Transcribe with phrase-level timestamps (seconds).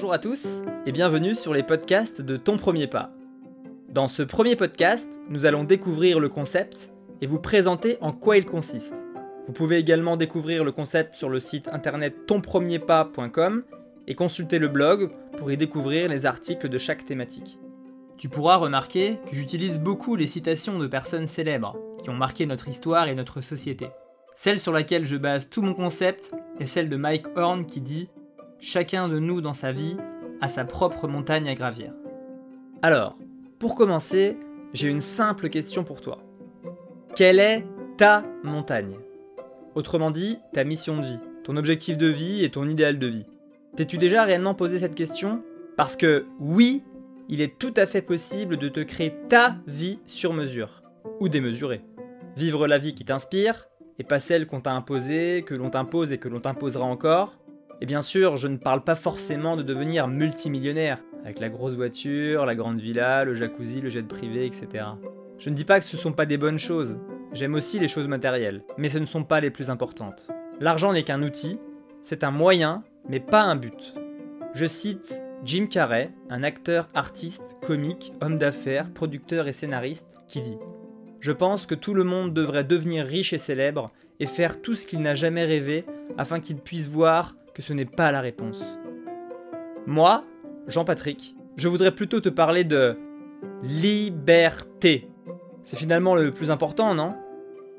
[0.00, 3.10] Bonjour à tous et bienvenue sur les podcasts de Ton Premier Pas.
[3.90, 6.90] Dans ce premier podcast, nous allons découvrir le concept
[7.20, 8.94] et vous présenter en quoi il consiste.
[9.44, 13.62] Vous pouvez également découvrir le concept sur le site internet tonpremierpas.com
[14.06, 17.58] et consulter le blog pour y découvrir les articles de chaque thématique.
[18.16, 22.68] Tu pourras remarquer que j'utilise beaucoup les citations de personnes célèbres qui ont marqué notre
[22.68, 23.88] histoire et notre société.
[24.34, 28.08] Celle sur laquelle je base tout mon concept est celle de Mike Horn qui dit
[28.62, 29.96] Chacun de nous dans sa vie
[30.42, 31.94] a sa propre montagne à gravir.
[32.82, 33.18] Alors,
[33.58, 34.36] pour commencer,
[34.74, 36.18] j'ai une simple question pour toi.
[37.16, 37.64] Quelle est
[37.96, 38.98] ta montagne?
[39.74, 43.24] Autrement dit, ta mission de vie, ton objectif de vie et ton idéal de vie.
[43.76, 45.42] T'es-tu déjà réellement posé cette question?
[45.78, 46.82] Parce que oui,
[47.30, 50.82] il est tout à fait possible de te créer ta vie sur mesure,
[51.18, 51.80] ou démesurée.
[52.36, 53.68] Vivre la vie qui t'inspire,
[53.98, 57.38] et pas celle qu'on t'a imposée, que l'on t'impose et que l'on t'imposera encore.
[57.82, 62.44] Et bien sûr, je ne parle pas forcément de devenir multimillionnaire, avec la grosse voiture,
[62.44, 64.84] la grande villa, le jacuzzi, le jet privé, etc.
[65.38, 66.98] Je ne dis pas que ce ne sont pas des bonnes choses,
[67.32, 70.28] j'aime aussi les choses matérielles, mais ce ne sont pas les plus importantes.
[70.60, 71.58] L'argent n'est qu'un outil,
[72.02, 73.94] c'est un moyen, mais pas un but.
[74.52, 80.58] Je cite Jim Carrey, un acteur, artiste, comique, homme d'affaires, producteur et scénariste, qui dit
[81.20, 84.86] Je pense que tout le monde devrait devenir riche et célèbre et faire tout ce
[84.86, 85.86] qu'il n'a jamais rêvé
[86.18, 88.78] afin qu'il puisse voir ce n'est pas la réponse.
[89.86, 90.24] Moi,
[90.66, 92.96] Jean-Patrick, je voudrais plutôt te parler de
[93.62, 95.10] liberté.
[95.62, 97.14] C'est finalement le plus important, non?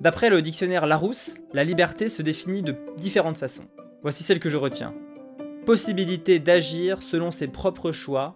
[0.00, 3.68] D'après le dictionnaire Larousse, la liberté se définit de différentes façons.
[4.02, 4.94] Voici celle que je retiens
[5.64, 8.34] possibilité d'agir selon ses propres choix,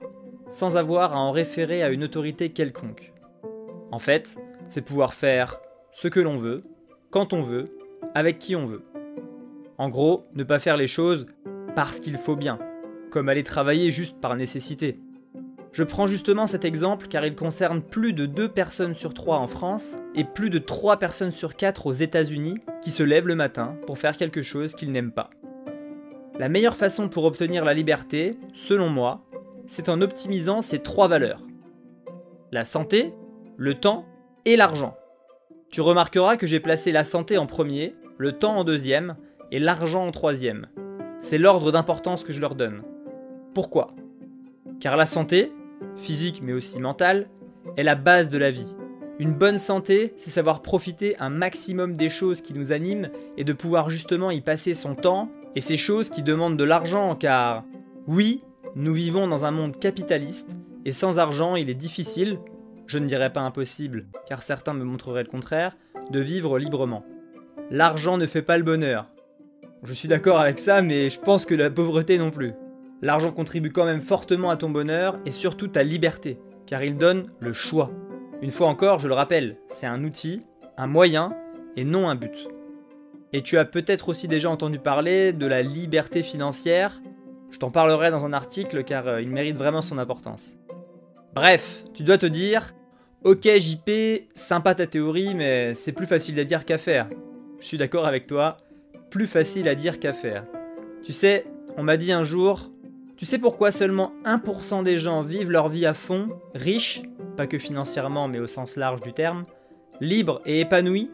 [0.48, 3.12] sans avoir à en référer à une autorité quelconque.
[3.90, 4.36] En fait,
[4.68, 5.60] c'est pouvoir faire
[5.92, 6.62] ce que l'on veut,
[7.10, 7.76] quand on veut,
[8.14, 8.82] avec qui on veut.
[9.78, 11.26] En gros, ne pas faire les choses
[11.74, 12.58] parce qu'il faut bien,
[13.10, 14.98] comme aller travailler juste par nécessité.
[15.72, 19.46] Je prends justement cet exemple car il concerne plus de 2 personnes sur 3 en
[19.46, 23.76] France et plus de 3 personnes sur 4 aux États-Unis qui se lèvent le matin
[23.86, 25.28] pour faire quelque chose qu'ils n'aiment pas.
[26.38, 29.26] La meilleure façon pour obtenir la liberté, selon moi,
[29.66, 31.42] c'est en optimisant ces trois valeurs.
[32.52, 33.12] La santé,
[33.58, 34.06] le temps
[34.46, 34.96] et l'argent.
[35.70, 39.16] Tu remarqueras que j'ai placé la santé en premier, le temps en deuxième
[39.52, 40.68] et l'argent en troisième.
[41.18, 42.82] C'est l'ordre d'importance que je leur donne.
[43.54, 43.94] Pourquoi?
[44.80, 45.52] Car la santé,
[45.96, 47.28] physique mais aussi mentale,
[47.76, 48.74] est la base de la vie.
[49.18, 53.08] Une bonne santé, c'est savoir profiter un maximum des choses qui nous animent
[53.38, 57.16] et de pouvoir justement y passer son temps et ces choses qui demandent de l'argent
[57.16, 57.64] car
[58.06, 58.42] oui,
[58.74, 60.50] nous vivons dans un monde capitaliste
[60.84, 62.38] et sans argent il est difficile,
[62.86, 65.78] je ne dirais pas impossible car certains me montreraient le contraire,
[66.10, 67.04] de vivre librement.
[67.70, 69.08] L'argent ne fait pas le bonheur.
[69.82, 72.52] Je suis d'accord avec ça mais je pense que la pauvreté non plus.
[73.02, 77.30] L'argent contribue quand même fortement à ton bonheur et surtout ta liberté car il donne
[77.40, 77.90] le choix.
[78.42, 80.40] Une fois encore, je le rappelle, c'est un outil,
[80.76, 81.34] un moyen
[81.76, 82.48] et non un but.
[83.32, 87.00] Et tu as peut-être aussi déjà entendu parler de la liberté financière.
[87.50, 90.56] Je t'en parlerai dans un article car euh, il mérite vraiment son importance.
[91.34, 92.74] Bref, tu dois te dire,
[93.24, 93.90] ok JP,
[94.34, 97.08] sympa ta théorie, mais c'est plus facile à dire qu'à faire.
[97.60, 98.56] Je suis d'accord avec toi,
[99.10, 100.44] plus facile à dire qu'à faire.
[101.02, 101.46] Tu sais,
[101.76, 102.70] on m'a dit un jour,
[103.16, 107.02] tu sais pourquoi seulement 1% des gens vivent leur vie à fond, riches,
[107.36, 109.44] pas que financièrement mais au sens large du terme,
[110.00, 111.10] libres et épanouis?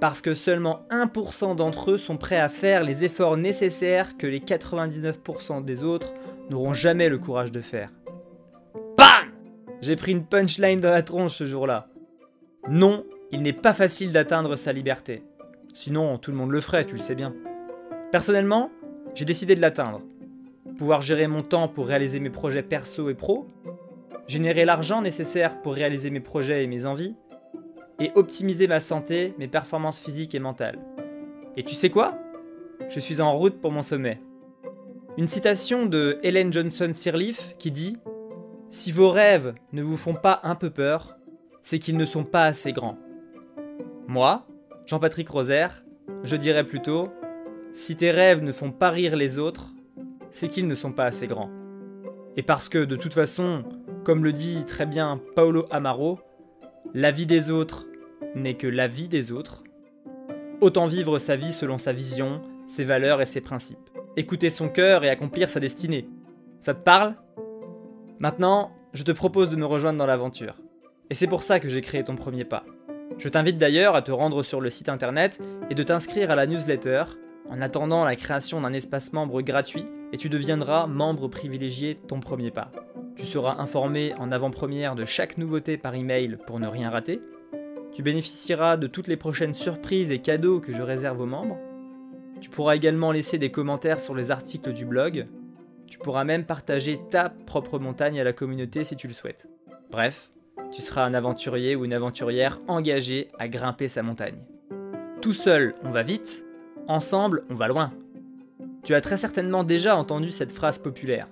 [0.00, 4.40] Parce que seulement 1% d'entre eux sont prêts à faire les efforts nécessaires que les
[4.40, 6.12] 99% des autres
[6.50, 7.90] n'auront jamais le courage de faire.
[8.96, 9.30] BAM
[9.80, 11.88] J'ai pris une punchline dans la tronche ce jour-là.
[12.68, 15.22] Non, il n'est pas facile d'atteindre sa liberté.
[15.74, 17.34] Sinon, tout le monde le ferait, tu le sais bien.
[18.10, 18.70] Personnellement,
[19.14, 20.02] j'ai décidé de l'atteindre.
[20.76, 23.46] Pouvoir gérer mon temps pour réaliser mes projets perso et pro,
[24.26, 27.14] générer l'argent nécessaire pour réaliser mes projets et mes envies,
[28.00, 30.78] et optimiser ma santé, mes performances physiques et mentales.
[31.56, 32.18] Et tu sais quoi?
[32.88, 34.20] Je suis en route pour mon sommet.
[35.18, 37.98] Une citation de Helen Johnson Sirleaf qui dit
[38.70, 41.16] Si vos rêves ne vous font pas un peu peur,
[41.62, 42.98] c'est qu'ils ne sont pas assez grands.
[44.06, 44.46] Moi,
[44.86, 45.84] Jean-Patrick Rosaire,
[46.24, 47.08] je dirais plutôt
[47.72, 49.70] Si tes rêves ne font pas rire les autres,
[50.30, 51.50] c'est qu'ils ne sont pas assez grands.
[52.36, 53.64] Et parce que de toute façon,
[54.04, 56.18] comme le dit très bien Paolo Amaro,
[56.94, 57.86] la vie des autres
[58.34, 59.62] n'est que la vie des autres,
[60.60, 63.90] autant vivre sa vie selon sa vision, ses valeurs et ses principes.
[64.16, 66.08] Écouter son cœur et accomplir sa destinée.
[66.60, 67.14] Ça te parle?
[68.18, 70.56] Maintenant, je te propose de me rejoindre dans l'aventure.
[71.10, 72.64] Et c'est pour ça que j'ai créé ton premier pas.
[73.18, 76.46] Je t'invite d'ailleurs à te rendre sur le site internet et de t'inscrire à la
[76.46, 77.04] newsletter
[77.48, 82.50] en attendant la création d'un espace membre gratuit et tu deviendras membre privilégié Ton Premier
[82.50, 82.72] Pas.
[83.16, 87.20] Tu seras informé en avant-première de chaque nouveauté par email pour ne rien rater.
[87.92, 91.58] Tu bénéficieras de toutes les prochaines surprises et cadeaux que je réserve aux membres.
[92.40, 95.28] Tu pourras également laisser des commentaires sur les articles du blog.
[95.86, 99.46] Tu pourras même partager ta propre montagne à la communauté si tu le souhaites.
[99.90, 100.31] Bref,
[100.72, 104.38] tu seras un aventurier ou une aventurière engagé à grimper sa montagne.
[105.20, 106.44] Tout seul, on va vite,
[106.88, 107.92] ensemble, on va loin.
[108.82, 111.28] Tu as très certainement déjà entendu cette phrase populaire,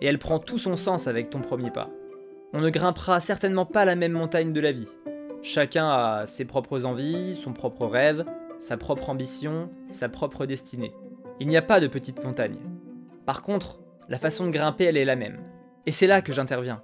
[0.00, 1.90] et elle prend tout son sens avec ton premier pas.
[2.52, 4.94] On ne grimpera certainement pas la même montagne de la vie.
[5.42, 8.24] Chacun a ses propres envies, son propre rêve,
[8.60, 10.94] sa propre ambition, sa propre destinée.
[11.40, 12.56] Il n'y a pas de petite montagne.
[13.26, 15.40] Par contre, la façon de grimper, elle est la même.
[15.84, 16.82] Et c'est là que j'interviens.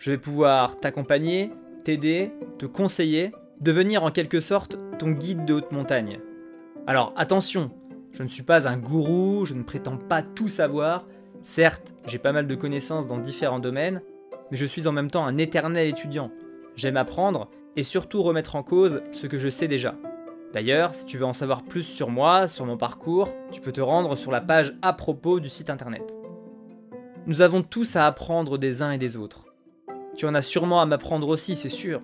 [0.00, 1.52] Je vais pouvoir t'accompagner,
[1.84, 6.20] t'aider, te conseiller, devenir en quelque sorte ton guide de haute montagne.
[6.86, 7.70] Alors attention,
[8.12, 11.06] je ne suis pas un gourou, je ne prétends pas tout savoir.
[11.42, 14.00] Certes, j'ai pas mal de connaissances dans différents domaines,
[14.50, 16.30] mais je suis en même temps un éternel étudiant.
[16.76, 19.96] J'aime apprendre et surtout remettre en cause ce que je sais déjà.
[20.54, 23.82] D'ailleurs, si tu veux en savoir plus sur moi, sur mon parcours, tu peux te
[23.82, 26.16] rendre sur la page à propos du site internet.
[27.26, 29.49] Nous avons tous à apprendre des uns et des autres.
[30.16, 32.02] Tu en as sûrement à m'apprendre aussi, c'est sûr.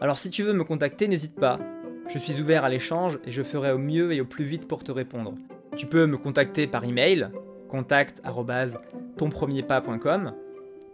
[0.00, 1.60] Alors si tu veux me contacter, n'hésite pas.
[2.08, 4.84] Je suis ouvert à l'échange et je ferai au mieux et au plus vite pour
[4.84, 5.34] te répondre.
[5.76, 7.28] Tu peux me contacter par email,
[7.68, 10.34] contact@tonpremierpas.com,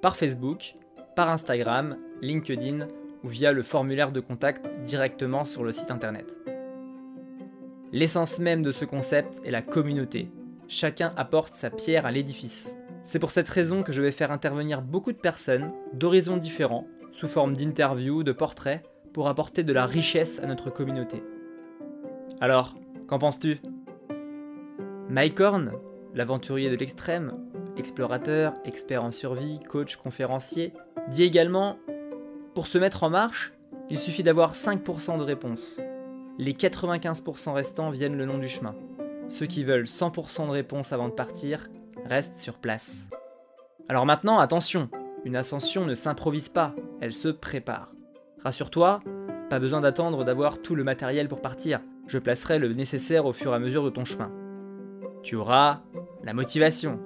[0.01, 0.77] par Facebook,
[1.15, 2.89] par Instagram, LinkedIn
[3.23, 6.39] ou via le formulaire de contact directement sur le site internet.
[7.93, 10.31] L'essence même de ce concept est la communauté.
[10.67, 12.79] Chacun apporte sa pierre à l'édifice.
[13.05, 17.27] C'est pour cette raison que je vais faire intervenir beaucoup de personnes, d'horizons différents, sous
[17.27, 18.83] forme d'interviews, de portraits,
[19.13, 21.23] pour apporter de la richesse à notre communauté.
[22.41, 22.75] Alors,
[23.09, 23.59] qu'en penses-tu?
[25.09, 25.73] Mike Horn,
[26.15, 27.35] l'aventurier de l'extrême,
[27.77, 30.73] explorateur, expert en survie, coach, conférencier,
[31.09, 31.79] dit également
[32.55, 33.53] Pour se mettre en marche,
[33.91, 35.81] il suffit d'avoir 5% de réponses.
[36.39, 38.75] Les 95% restants viennent le long du chemin.
[39.29, 41.69] Ceux qui veulent 100% de réponses avant de partir
[42.07, 43.11] restent sur place.
[43.89, 44.89] Alors maintenant, attention,
[45.25, 47.93] une ascension ne s'improvise pas, elle se prépare.
[48.43, 49.01] Rassure-toi,
[49.51, 53.53] pas besoin d'attendre d'avoir tout le matériel pour partir, je placerai le nécessaire au fur
[53.53, 54.31] et à mesure de ton chemin.
[55.23, 55.81] Tu auras
[56.25, 56.99] la motivation,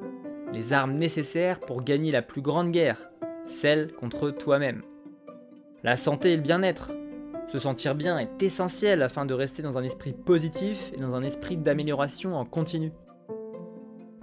[0.52, 3.10] les armes nécessaires pour gagner la plus grande guerre,
[3.44, 4.82] celle contre toi-même.
[5.82, 6.92] La santé et le bien-être.
[7.48, 11.22] Se sentir bien est essentiel afin de rester dans un esprit positif et dans un
[11.22, 12.92] esprit d'amélioration en continu.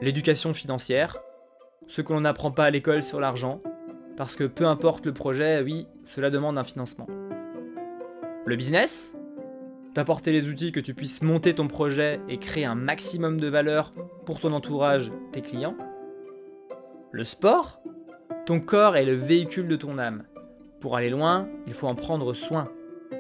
[0.04, 1.24] L'éducation financière,
[1.88, 3.62] ce que l'on n'apprend pas à l'école sur l'argent,
[4.18, 7.08] parce que peu importe le projet, oui, cela demande un financement.
[8.46, 9.16] Le business
[9.94, 13.94] T'apporter les outils que tu puisses monter ton projet et créer un maximum de valeur
[14.26, 15.78] pour ton entourage, tes clients.
[17.14, 17.82] Le sport
[18.46, 20.26] Ton corps est le véhicule de ton âme.
[20.82, 22.70] Pour aller loin, il faut en prendre soin.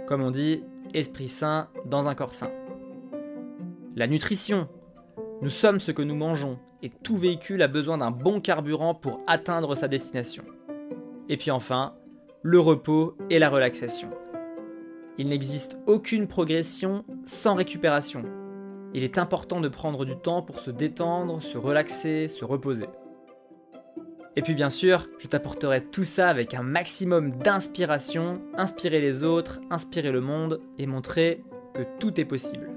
[0.06, 2.52] Comme on dit, esprit sain dans un corps sain.
[3.96, 4.68] La nutrition.
[5.42, 9.22] Nous sommes ce que nous mangeons et tout véhicule a besoin d'un bon carburant pour
[9.26, 10.44] atteindre sa destination.
[11.30, 11.96] Et puis enfin,
[12.44, 14.10] le repos et la relaxation.
[15.18, 18.24] Il n'existe aucune progression sans récupération.
[18.94, 22.88] Il est important de prendre du temps pour se détendre, se relaxer, se reposer.
[24.36, 29.62] Et puis bien sûr, je t'apporterai tout ça avec un maximum d'inspiration, inspirer les autres,
[29.70, 32.70] inspirer le monde et montrer que tout est possible.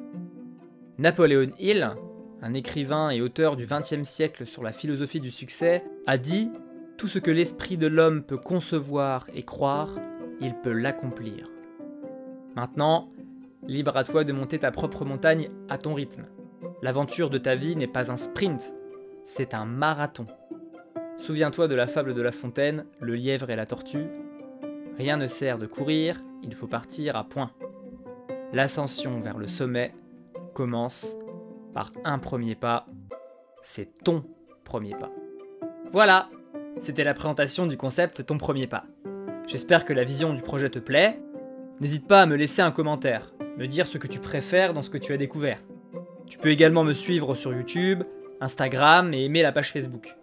[0.98, 1.96] Napoléon Hill,
[2.42, 6.50] un écrivain et auteur du XXe siècle sur la philosophie du succès, a dit
[6.96, 9.90] tout ce que l'esprit de l'homme peut concevoir et croire,
[10.40, 11.50] il peut l'accomplir.
[12.54, 13.10] Maintenant,
[13.66, 16.24] libre à toi de monter ta propre montagne à ton rythme.
[16.82, 18.74] L'aventure de ta vie n'est pas un sprint,
[19.24, 20.26] c'est un marathon.
[21.18, 24.06] Souviens-toi de la fable de La Fontaine, le lièvre et la tortue.
[24.98, 27.50] Rien ne sert de courir, il faut partir à point.
[28.52, 29.94] L'ascension vers le sommet
[30.54, 31.16] commence
[31.76, 32.86] par un premier pas.
[33.60, 34.24] C'est ton
[34.64, 35.10] premier pas.
[35.90, 36.30] Voilà,
[36.78, 38.84] c'était la présentation du concept Ton premier pas.
[39.46, 41.20] J'espère que la vision du projet te plaît.
[41.80, 44.88] N'hésite pas à me laisser un commentaire, me dire ce que tu préfères dans ce
[44.88, 45.58] que tu as découvert.
[46.26, 48.04] Tu peux également me suivre sur YouTube,
[48.40, 50.16] Instagram et aimer la page Facebook.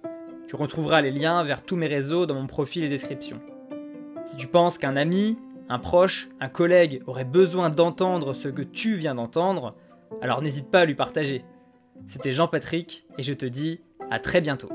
[0.47, 3.39] Tu retrouveras les liens vers tous mes réseaux dans mon profil et description.
[4.25, 5.37] Si tu penses qu'un ami,
[5.69, 9.75] un proche, un collègue aurait besoin d'entendre ce que tu viens d'entendre,
[10.21, 11.43] alors n'hésite pas à lui partager.
[12.05, 14.69] C'était Jean-Patrick et je te dis à très bientôt.